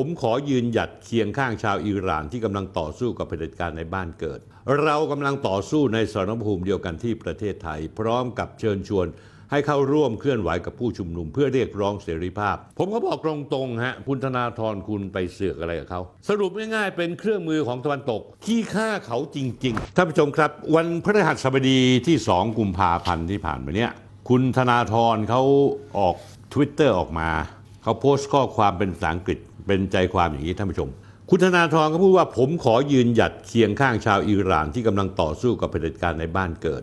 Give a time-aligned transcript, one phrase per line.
[0.00, 4.40] ผมขอยืนหยัดเคียงข้างชาวอิหร่านที่กำลังต่อสู้กับเผด็จการในบ้านเกิด
[4.82, 9.06] เรากำลังต่อสู้ในสรภูมิเดียวกันที่ประเทศไทย พร้อมกับเชิญชวน
[9.50, 13.18] ให้เข้าร่วมเคลื่อนไหวกับผู้ชุมนุมเพื่อเรียกร้องเสรีภาพ ผมก็บอก
[13.52, 23.92] ตรงๆฮะคุณธนาธรคุณไปเสือกอะไรกับเขา สรุปง่ายๆเป็นเครื่องมือของตะวันตกที่ฆ่าเขาจริงๆท่านผู้ชมครับ วันพฤหัสบดีที่ 2 กุมภาพันธ์ที่ผ่านมาเนี้ย
[24.28, 25.42] คุณธนาธรเขา
[25.98, 26.16] ออก
[26.52, 27.30] Twitter ออกมา
[27.82, 30.90] เขาโพสต์ข้อความเป็นภาษาอังกฤษ เป็นใจความอย่างนี้ท่านผู้ชม
[31.30, 36.82] คุณธนาธรก็พูดว่าผมขอยืนหยัดเคียงข้างชาวอิหร่านที่กำลังต่อสู้กับเผด็จการในบ้านเกิด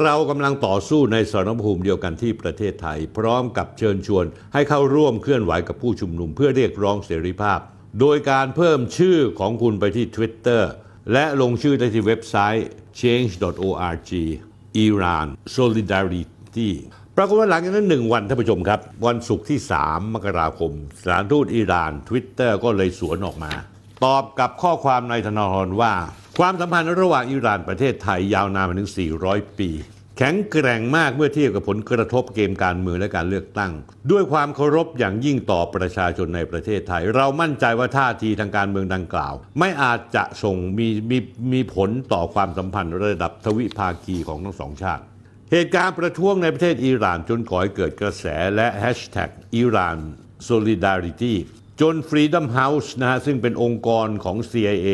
[0.00, 7.60] เรากำลังต่อสู้ในสรภูมิเดียวกันที่ประเทศไทย พร้อมกับเชิญชวน ให้เข้าร่วมเคลื่อนไหวกับผู้ชุมนุม เพื่อเรียกร้องเสรีภาพ
[8.00, 10.62] โดยการเพิ่มชื่อของคุณไปที่ Twitter
[11.12, 12.68] และลงชื่อได้ที่เว็บไซต์
[13.00, 14.10] change.org
[14.86, 15.26] Iran
[15.56, 16.70] Solidarity
[17.16, 23.52] ปรากฏว่าหลังจากนั้นหนึ่งวันท่านผู้ชมครับ วันศุกร์ที่ 3 มกราคมสถานทูตอิหร่าน Twitter ก็เลยสวนออกมา
[24.04, 25.92] ตอบกับข้อความในธนาธรว่า
[26.38, 28.90] ความสัมพันธ์ระหว่างอิหร่านประเทศไทยยาวนานมาถึง
[29.24, 29.70] 400 ปี
[30.18, 33.72] แข็งแกร่งมากเมื่อเทียบกับผลกระทบเกมการเมืองและการเลือกตั้ง
[34.10, 41.18] ด้วยความเคารพอย่างยิ่งต่อประชาชนในประเทศไทย เรามั่นใจว่าท่าทีทางการเมืองดังกล่าว ไม่อาจจะส่งมีมี
[41.52, 45.04] มีผลต่อความสัมพันธ์ระดับทวิภาคีของทั้งสองชาติ
[45.54, 49.98] เหตุการณ์ประท้วงในประเทศอิหร่านจนก่อให้เกิดกระแสและแฮชแท็กอิหร่าน
[50.48, 51.34] solidarity
[51.80, 54.88] จน Freedom House นะฮะซึ่งเป็นองค์กรของ CIA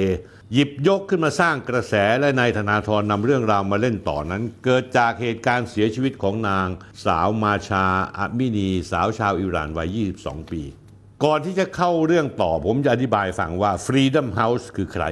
[0.53, 6.69] หยิบยกขึ้นมาสร้างกระแสและนายธนาธรนำเรื่องราวมาเล่นต่อนนั้น เกิดจากเหตุการณ์เสียชีวิตของนาง
[7.05, 7.87] สาวมาชา
[8.19, 10.62] อามินี สาวชาวอิหร่านวัย 22 ปี
[11.25, 15.05] ก่อนที่จะเข้าเรื่องต่อผมจะอธิบายฟังว่า Freedom House คือใคร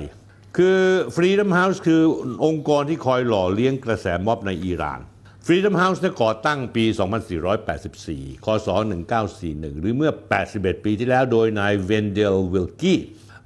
[0.57, 0.81] คือ
[1.17, 2.03] Freedom House คือ
[2.45, 5.01] องค์กรที่คอยหล่อเลี้ยงกระแสม็อบในอิหร่าน
[5.49, 6.85] Freedom House เนี่ยก่อตั้งปี
[7.65, 8.69] 2484 คศ
[9.25, 10.13] 1941 หรือเมื่อ
[10.49, 12.99] 81 ปีที่แล้วโดยนายเวนเดลวิลกี้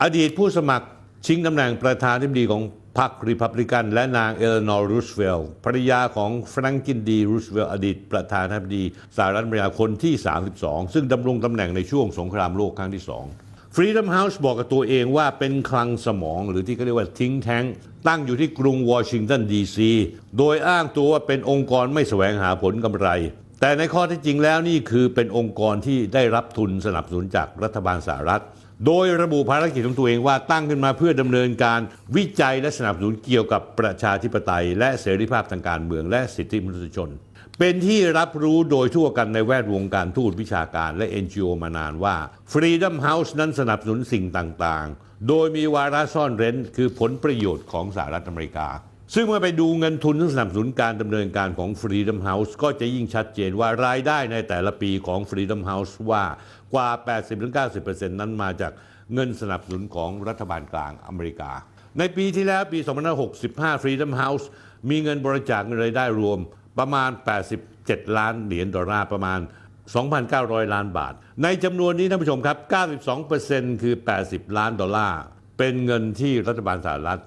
[0.03, 0.87] อดีตผู้สมัคร
[1.27, 2.63] ชิงตำแหน่งประธานาธิบดีของ
[2.99, 8.85] พรรคริพับลิกัน และนางเอเลนอร์รูสเวลล์ภรรยาของแฟรงกินดีรูสเวลล์อดีตประธานาธิบดี
[9.17, 10.15] สหรัฐอเมริกาคนที่
[10.55, 17.65] 32 ซึ่งดำรงตำแหน่งในช่วงสงครามโลกครั้งที่2 Freedom House บอกกับตัวเองว่าเป็นคลังสมองหรือที่เขาเรียกว่าทิ้งแท้ง
[18.09, 19.91] ตั้งอยู่ที่กรุงวอชิงตันดีซี
[20.39, 23.09] โดยอ้างตัวว่าเป็นองค์กรไม่แสวงหาผลกำไร
[23.61, 28.43] แต่ในข้อที่จริงแล้วนี่คือเป็นองค์กรที่ได้รับทุนสนับสนุนจากรัฐบาลสหรัฐ
[28.87, 31.81] โดยระบุภารกิจของตัวเองว่าตั้งขึ้นมาเพื่อดำเนินการ
[32.17, 37.09] วิจัยและสนับสนุนเกี่ยวกับประชาธิปไตย และเสรีภาพทางการเมืองและสิทธิมนุษยชน
[37.63, 42.17] เป็นที่รับรู้โดยทั่วกันในแวดวงการทูตวิชาการและ NGO มานานว่า
[42.53, 48.69] Freedom House นั้นสนับสนุนสิ่งต่างๆ โดยมีวาระซ่อนเร้น คือผลประโยชน์ของสหรัฐอเมริกา
[49.15, 56.25] ซึ่งเมื่อไปดูเงินทุนที่สนับสนุนการดำเนินการของ Freedom House ก็จะยิ่งชัดเจนว่ารายได้ในแต่ละปีของ Freedom House ว่า
[56.75, 56.89] กว่า
[57.55, 58.73] 80-90%นั้นมาจาก
[59.15, 61.53] เงินสนับสนุนของรัฐบาลกลางอเมริกา
[61.99, 62.79] ในปีที่แล้วปี
[63.31, 64.45] 2565 Freedom House
[64.91, 66.41] มีเงินบริจาคเงินรายได้รวม
[66.81, 67.11] ประมาณ
[67.63, 69.41] 87 ล้านเหรียญดอลลาร์ประมาณ
[70.07, 72.57] 2,900 ล้านบาท ในจำนวนนี้ท่านผู้ชมครับ
[73.21, 73.95] 92%คือ
[74.27, 75.21] 80 ล้านดอลลาร์
[75.59, 77.21] เป็นเงินที่รัฐบาลสหรัฐ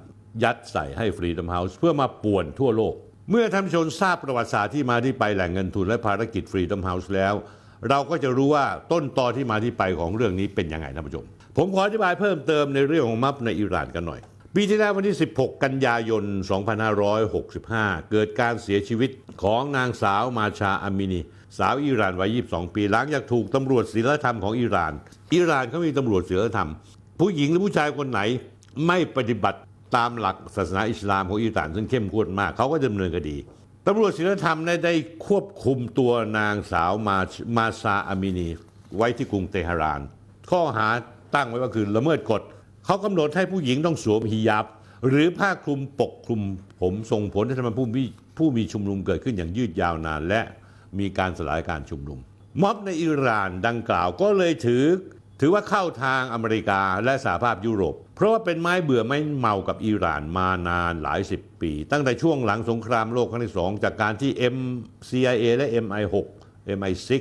[0.44, 2.94] ยัดใส่ให้ Freedom House เพื่อมาป่วนทั่วโลก
[3.30, 7.34] เมื่อท่านผู้ชมทราบประวัติศาสตร์ที่มาที่ไปแหล่งเงินทุนและภารกิจ Freedom House แล้ว
[7.90, 11.26] เราก็จะรู้ว่าต้นตอที่มาที่ไปของเรื่องนี้เป็นยังไงท่านผู้ชม
[11.58, 14.22] ผมขออธิบายเพิ่มเติมในเรื่องของมัฟในอิหร่านกันหน่อย
[14.58, 16.24] ปีที่แล้ววันที่ 16 กันยายน
[17.38, 19.10] 2565 เกิดการเสียชีวิต
[19.44, 21.20] ของนางสาวมาชาอามินี
[21.58, 24.94] สาวอิหร่านวัย 22 ปีหลังจากถูกตำรวจศีลธรรมของอิหร่าน
[25.34, 26.70] อิหร่านเขามีตำรวจศีลธรรม
[27.20, 28.22] ผู้หญิงหรือผู้ชายคนไหน
[28.88, 29.60] ไม่ปฏิบัติ
[29.96, 33.38] ตามหลักศาสนาอิสลามของอิหร่านซึ่งเข้มข้นมากเขาก็ดำเนินคดี
[33.88, 34.94] ตำรวจศีลธรรมได้
[35.28, 37.18] ควบคุมตัวนางสาวมา
[37.58, 38.48] มาซาอามินี
[38.98, 40.02] ไว้ที่กรุงเตหะราน
[40.52, 40.88] ข้อหา
[41.36, 42.42] ตั้งไว้ว่าคือละเมิดกฎ
[42.86, 44.66] เขากำหนดให้ผู้หญิงต้องสวมฮิญาบ
[45.08, 46.42] หรือผ้าคลุมปกคลุม
[46.82, 48.04] ผมส่งผลให้ทำให้ผู้มี
[48.38, 50.42] ผู้มีชุมนุมเกิดขึ้นอย่างยืดยาวนาน และ
[51.00, 52.20] มีการสลายการชุมนุม
[52.62, 54.86] ม็อบในอิหร่านดังกล่าวก็เลยถือ
[55.40, 66.16] ถือว่าเข้าทางอเมริกาและสหภาพยุโรป เพราะว่าเป็นไม้เบื่อไม่เมากับอิหร่านมานานหลายสิบปี ตั้งแต่ช่วงหลังสงครามโลกครั้งที่สองจากการที่ MCIA และ MI6
[66.78, 67.12] MI6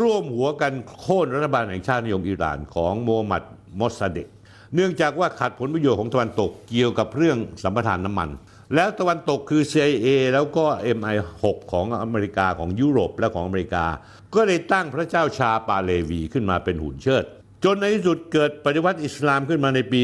[0.00, 3.42] ร่วมหัวกันโค่นรัฐบาลแห่งชาตินิยมอิหร่านของโมฮัมหมัด
[3.80, 4.28] มอสซาเดก
[4.74, 8.28] เนื่องจากว่าขัดผลประโยชน์ของตะวันตกเกี่ยวกับเรื่องสัมปทานน้ำมัน
[8.74, 10.66] แล้วตะวันตกคือ CIA แล้วก็
[10.98, 13.86] MI6 ของอเมริกาของยุโรปและของอเมริกา
[14.34, 17.24] ก็ได้ตั้งพระเจ้าชาปาเลวีขึ้นมาเป็นหุ่นเชิด
[17.64, 20.00] จนในที่สุดเกิดปฏิวัติอิสลามขึ้นมาในปี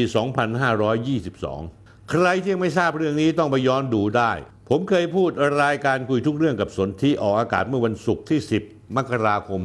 [1.23, 4.31] 2522 ใครที่ยังไม่ทราบเรื่องนี้ต้องไปย้อนดูได้
[4.69, 5.29] ผมเคยพูด
[5.63, 9.61] รายการคุยทุกเรื่องกับสนที่ออกอากาศเมื่อวันศุกร์ที่ 10 มกราคม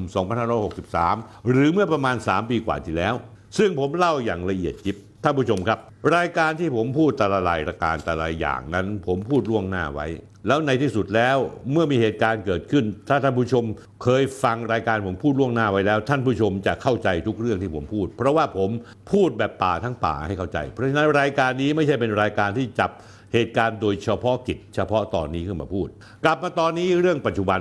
[0.72, 3.14] 2563 หรือเมื่อประมาณ 3 ปีกว่าที่แล้ว
[3.58, 5.78] ซึ่งผมเล่าอย่างละเอียดยิบท่านผู้ชมครับ
[6.16, 10.06] รายการที่ผมพูดแต่ละรายการแต่ละอย่างนั้น ผมพูดล่วงหน้าไว้
[10.46, 11.36] แล้วในที่สุดแล้ว
[11.72, 13.64] เมื่อมีเหตุการณ์เกิดขึ้น ถ้าท่านผู้ชม
[14.02, 18.70] เคยฟังรายการผมพูดล่วงหน้าไว้แล้ว ท่านผู้ชมจะเข้าใจทุกเรื่องที่ผมพูด เพราะว่าผม
[19.12, 22.90] พูดแบบป่าทั้งป่าให้เข้าใจ เพราะฉะนั้นรายการนี้ไม่ใช่เป็นรายการที่จับ
[23.34, 25.88] เหตุการณ์โดยเฉพาะกิจ เฉพาะตอนนี้ขึ้นมาพูด
[26.24, 27.60] กลับมาตอนนี้เรื่องปัจจุบัน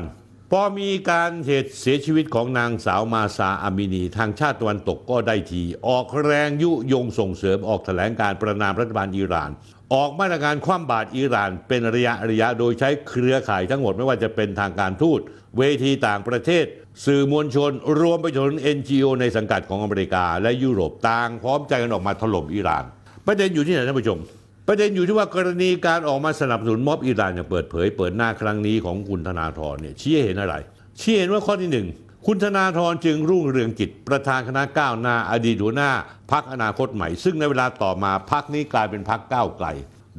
[0.52, 9.50] พอมีการเหตุเสียชีวิตของนางสาวมาซาอามินี ทางชาติตะวันตกก็ได้ที ออกแรงยุยงส่งเสริมออกแถลงการประนามรัฐบาลอิหร่าน
[9.94, 15.20] ออกมาตรการคว่ำบาตรอิหร่าน เป็นระยะระยะโดยใช้เครือข่ายทั้งหมดไม่ว่าจะเป็นทางการทูต
[15.58, 16.66] เวทีต่างประเทศ
[17.06, 22.84] สื่อมวลชน รวมไปถึง NGO ในสังกัดของอเมริกาและยุโรปต่างพร้อมใจกันออกมาถล่มอิหร่าน
[23.26, 24.20] ประเด็นอยู่ที่ไหนท่านผู้ชม
[24.70, 30.56] ประเด็นอยู่ที่ว่ากรณีการออกมาสนับสนุนม็อบอิหร่านอย่างเปิดเผย เปิดหน้าครั้งนี้ของคุณธนาธรเนี่ยชี้เห็นอะไร
[31.00, 31.88] ชี้เห็นว่าข้อที่หนึ่ง
[32.26, 35.92] คุณธนาธรจึงรุ่งเรืองกิจประธานคณะก้าวหน้าอดีตหัวหน้า
[36.32, 39.68] พักอนาคตใหม่ ซึ่งในเวลาต่อมาพักนี้กลายเป็นพักก้าวไกล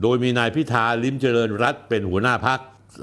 [0.02, 2.60] โดยมีนายพิธาลิมเจริญรัตน์เป็นหัวหน้าพัก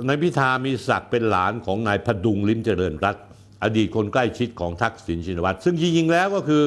[0.07, 3.23] นายพิธามีศักดิ์เป็นหลานของนายพดุงลิมเจริญรัตน์
[3.63, 6.63] อดีตคนใกล้ชิดของทักษิณชินวัตรซึ่งจริงๆแล้วก็คือ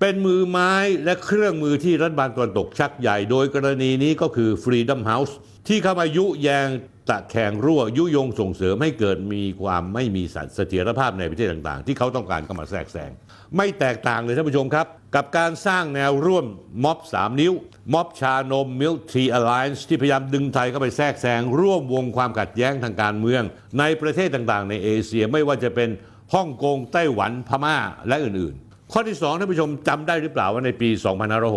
[0.00, 0.74] เป็นมือไม้
[1.04, 5.32] และเครื่องมือที่รัฐบาลตะวันตกชักใหญ่ โดยกรณีนี้ก็คือ Freedom House
[5.68, 6.68] ที่เข้ามายุแยง
[7.10, 13.10] ตะแคงรั่วยุยงส่งเสริมให้เกิดมีความไม่มีสัเสถียรภาพในประเทศต่างๆ ที่เขาต้องการเข้ามาแทรกแซง
[13.56, 16.46] ไม่แตกต่างเลยท่านผู้ชมครับ กับการสร้างแนวร่วม
[16.84, 17.52] ม็อบ 3 นิ้ว
[17.94, 23.42] ม็อบชานมมิลทีอ l ไ a น์ที่พยายามดึงไทยเข้าไปแทรกแซงร่วมวงความขัดแย้งทางการเมือง
[23.78, 25.88] ในประเทศต่างๆ ในเอเชียไม่ว่าจะเป็น
[26.34, 27.76] ฮ่องกงไต้หวันพม่า
[28.08, 30.88] และอื่นๆ ข้อที่สองท่านผู้ชมจำได้หรือเปล่าว่าในปี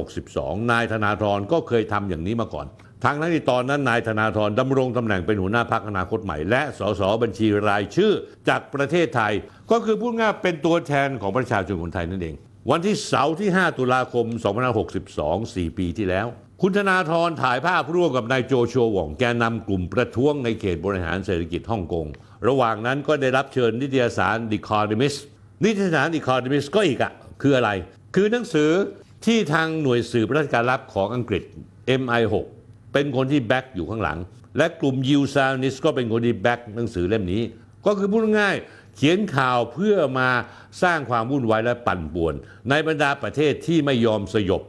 [0.01, 2.65] 2562 นายธนาธรก็เคยทำอย่างนี้มาก่อน
[3.03, 8.11] ทั้งนั้นที่ตอนนั้นนายธนาธรดำรงตำแหน่งเป็นหัวหน้าพักอนาคตใหม่ และสสบัญชีรายชื่อ
[8.49, 9.33] จากประเทศไทย
[9.71, 12.35] ก็คือพูดง่ายเป็นตัวแทนของประชาชนคนไทยนั่นเอง
[12.71, 14.25] วันที่เสาร์ที่ 5 ตุลาคม
[14.87, 16.27] 2562 4 ปีที่แล้ว
[16.61, 22.05] คุณธนาธรถ่ายภาพร่วมกับนายโจชัวหว่องแกนนำกลุ่มประท้วงในเขตบริหารเศรษฐกิจฮ่องกง
[22.47, 25.19] ระหว่างนั้นก็ได้รับเชิญนิตยสาร The Economist
[25.63, 27.69] นิตยสาร The Economist ก็อีกอะ คืออะไร
[28.15, 28.69] คือหนังสือ
[29.25, 31.43] ที่ทางหน่วยสืบราชการลับของอังกฤษ
[32.01, 32.33] MI6
[32.93, 34.17] เป็นคนที่ back อยู่ข้างหลัง
[34.57, 37.41] และกลุ่มยิวไซออนิสต์ก็เป็นคนที่ back หนังสือเล่มนี้
[37.85, 38.55] ก็คือพูดง่าย
[38.95, 40.29] เขียนข่าวเพื่อมา
[40.83, 42.33] สร้างความวุ่นวายและปั่นป่วน
[42.69, 44.61] ในบรรดาประเทศที่ไม่ยอมสยบ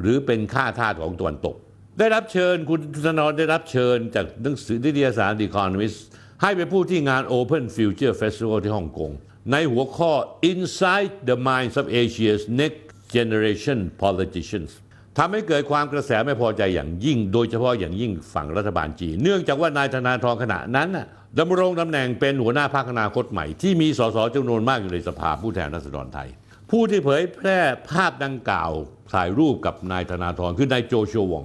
[0.00, 1.54] หรือเป็นข้าทาสของตะวันตก
[1.98, 5.98] ได้รับเชิญคุณธนรได้รับเชิญจากหนังสือนิตยสาร The Economist
[6.42, 9.10] ให้ไปพูดที่งาน Open Future Festival ที่ฮ่องกง
[9.52, 10.12] ในหัวข้อ
[10.52, 12.80] Inside the Minds of Asia's Next
[13.14, 14.70] Generation Politicians
[15.18, 21.06] ทำให้เกิดความกระแสไม่พอใจอย่างยิ่ง โดยเฉพาะอย่างยิ่งฝั่งรัฐบาลจีน เนื่องจากว่านายธนาธรขณะนั้นน่ะ
[21.38, 26.28] ดำรงตำแหน่งเป็นหัวหน้าพรรคอนาคตใหม่ ที่มีสสจำนวนมากอยู่ในสภาผู้แทนราษฎรไทย
[26.70, 27.58] ผู้ที่เผยแพร่
[27.90, 28.70] ภาพดังกล่าว
[29.12, 31.44] ถ่ายรูปกับนายธนาธรคือนายโจชัวหวง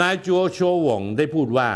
[0.00, 1.68] นายโจชัวหวงได้พูดว่า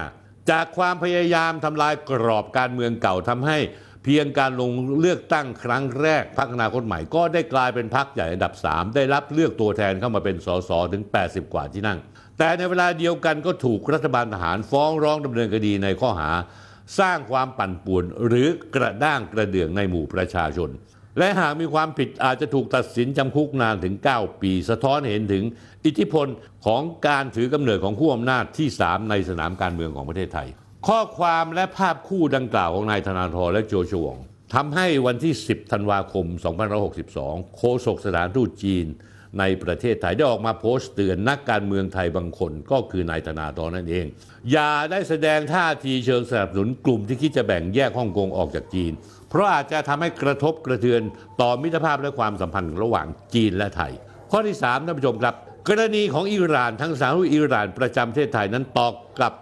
[0.50, 3.58] จากความพยายามทำลายกรอบการเมืองเก่าทำให้
[4.04, 11.98] เพียงการลงเลือกตั้งครั้งแรกพรรคอนาคตใหม่ก็ได้กลายเป็นพรรคใหญ่อันดับ 3 ได้รับเลือกตัวแทนเข้ามาเป็นสสถึง 80 กว่าที่นั่ง
[12.38, 16.30] แต่ในเวลาเดียวกันก็ถูกรัฐบาลทหารฟ้องร้องดำเนินคดีในข้อหา
[16.98, 20.70] สร้างความปั่นป่วนหรือกระด้างกระเดื่องในหมู่ประชาชน
[21.18, 25.44] และหากมีความผิดอาจจะถูกตัดสินจำคุกนานถึง 9 ปี สะท้อนเห็นถึง
[25.84, 26.26] อิทธิพล
[26.66, 30.48] ของการถือกำเนิดของผู้อำนาจที่ 3 ในสนามการเมืองของประเทศไทย
[30.88, 34.16] ข้อความและภาพคู่ดังกล่าวของนายธนาธรและโจชวง
[34.54, 36.26] ทำให้วันที่ 10 ธันวาคม
[36.90, 38.86] 2562 โฆษกสถานทูตจีน
[39.38, 44.06] ในประเทศไทยได้ออกมาโพสต์เตือนนักการเมืองไทยบางคนก็คือนายธนาธรนั่นเอง
[44.52, 48.92] อย่าได้แสดงท่าทีเชิงสนับสนุนกลุ่มที่คิดจะแบ่งแยกฮ่องกงออกจากจีน
[49.28, 51.02] เพราะอาจจะทำให้กระทบกระเทือน
[51.40, 53.92] ต่อมิตรภาพและความสัมพันธ์ระหว่างจีนและไทย
[54.30, 55.34] ข้อที่3ท่านผู้ชมครับ
[55.68, 59.34] กรณีของอิหร่านทั้งสามทูตอิหร่านประจำประเทศไทยนั้นตอบกลับ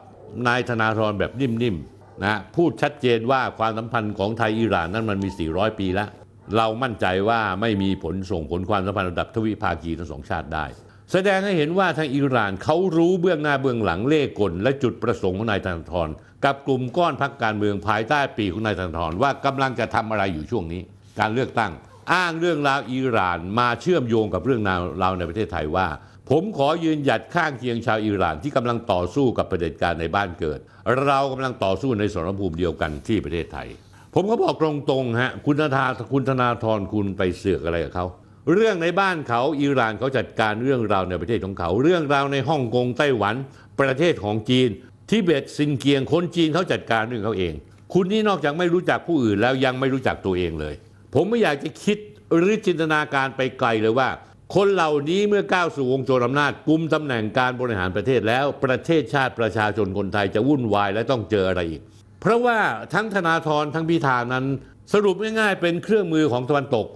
[0.47, 6.09] นายธนาธรแบบนิ่มๆนะพูดชัดเจนว่าความสัมพันธ์ของไทยอิหร่านนั้นมันมี 400 ปีแล้ว
[6.57, 10.65] เรามั่นใจว่าไม่มีผลส่งผลความสัมพันธ์ระดับทวิภาคีทั้งสองชาติได้
[11.13, 16.09] แสดงให้เห็นว่าทางอิหร่านเขารู้เบื้องหน้าเบื้องหลังเล่กล และจุดประสงค์ของนายธนาธร
[16.45, 20.83] กับกลุ่มก้อนพักการเมืองภายใต้ปีของนายธนาธรว่ากำลังจะทำอะไรอยู่ช่วงนี้
[21.21, 21.73] การเลือกตั้ง
[22.15, 24.63] อ้างเรื่องราวอิหร่านมาเชื่อมโยงกับเรื่อง
[25.03, 25.89] ราวในประเทศไทยว่า
[26.31, 30.59] ผมขอยืนหยัดข้างเคียงชาวอิหร่านที่กำลังต่อสู้กับประเผด็จการในบ้านเกิด
[31.05, 33.69] เรากำลังต่อสู้ในสรภูมิเดียวกันที่ประเทศไทย
[34.15, 38.07] ผมก็บอกตรงๆฮะคุณธนาคุณธนาธรคุณไปเสือกอะไรกับเขา
[38.53, 43.35] เรื่องในบ้านเขาอิหร่านเขาจัดการเรื่องราวในประเทศของเขา เรื่องราวในฮ่องกงไต้หวัน
[43.81, 44.69] ประเทศของจีน
[45.09, 47.55] ทิเบตซินเกียงคนจีนเขาจัดการเรื่องเขาเอง
[47.93, 50.75] คุณนี่นอกจากไม่รู้จักผู้อื่นแล้วยังไม่รู้จักตัวเองเลย
[51.15, 51.99] ผมไม่อยากจะคิด
[52.35, 54.09] หรือจินตนาการไปไกลเลยว่า
[54.55, 61.83] คนเหล่านี้เมื่อก้าวสู่วงโจรอำนาจกุมตำแหน่งการบริหารประเทศแล้วประเทศชาติประชาชนคนไทยจะวุ่นวายและต้องเจออะไรอีก
[62.21, 62.59] เพราะว่า
[62.95, 64.45] ทั้งธนาธรทั้งพิธานั้น
[64.93, 66.87] สรุปง่ายๆเป็นเครื่องมือของตะวันตก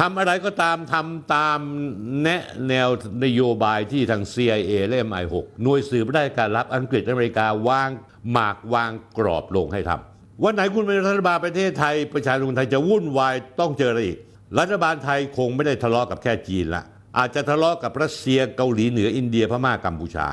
[0.00, 1.58] ทำอะไรก็ตามทำตาม
[2.22, 2.88] แนะแนว
[3.24, 7.90] นโยบายที่ทาง CIA และ MI6 หน่วยสืบราชการรับอังกฤษอเมริกาวาง
[8.30, 10.11] หมากวางกรอบลงให้ทำ
[10.44, 14.18] วันไหนคุณเป็นรัฐบาลประเทศไทย ประชาชนไทยจะวุ่นวายต้องเจออะไรอีก
[14.58, 16.84] รัฐบาลไทยคงไม่ได้ทะเลาะกับแค่จีนละ
[17.18, 20.28] อาจจะทะเลาะกับรัสเซียเกาหลีเหนืออินเดียพม่ากัมพูชา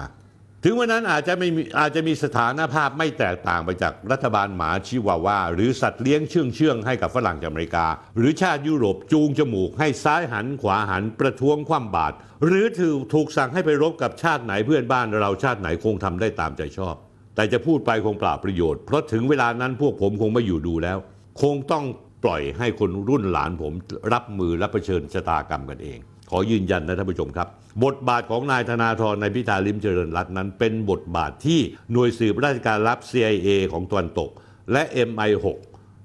[0.64, 7.86] ถึงวันนั้นอาจจะไม่มีอาจจะมีสถานภาพไม่แตกต่างไปจากรัฐบาลหมาชิวาว่าหรือสัตว์เลี้ยงเชื่องเชื่องให้กับฝรั่งจากอเมริกา
[8.18, 12.16] หรือชาติยุโรปจูงจมูกให้ซ้ายหันขวาหันประท้วงคว่ำบาตร
[12.46, 16.96] หรือถูกถูกสั่งให้ไปรบกับชาติไหนเพื่อนบ้านเราชาติไหนคงทำได้ตามใจชอบ
[17.36, 20.98] แต่จะพูดไปคงเปล่าประโยชน์ เพราะถึงเวลานั้นพวกผมคงไม่อยู่ดูแล้ว
[21.42, 21.86] คงต้อง
[22.24, 23.74] ปล่อยให้คนรุ่นหลานผม
[24.14, 25.98] รับมือรับเผชิญชะตากรรมกันเอง
[26.30, 27.48] ขอยืนยันนะท่านผู้ชมครับ
[27.84, 31.60] บทบาทของนายธนาธรในพิธาลิมเจริญรัตน์นั้น เป็นบทบาทที่
[31.92, 34.30] หน่วยสืบราชการลับ CIA ของตะวันตก
[34.72, 35.46] และ MI6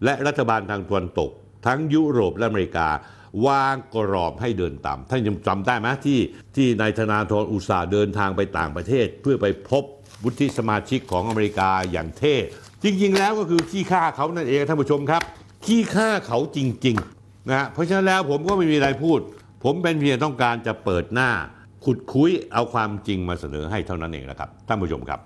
[0.05, 1.31] และรัฐบาลทางตะวันตก
[1.67, 2.89] ทั้งยุโรปและอเมริกา
[3.47, 6.19] วางกรอบให้เดินตาม ท่านยังจำได้ไหมที่
[6.57, 9.85] ที่นายธนาธรอุตสาห์เดินทางไปต่างประเทศ เพื่อไปพบ
[10.25, 12.35] วุฒิสมาชิกของอเมริกาอย่างเท่
[12.83, 15.23] จริง ๆ แล้วก็คือขี้ข้าเขานั่นเองท่านผู้ชมครับ
[15.67, 19.21] ขี้ข้าเขาจริงๆนะฮะเพราะฉะนั้นแล้วผมก็ไม่มีอะไรพูด
[19.65, 21.31] ผมเป็นเพียงต้องการจะเปิดหน้า
[21.85, 25.21] ขุดคุยเอาความจริงมาเสนอให้เท่านั้นเองนะครับท่านผู้ชมครับ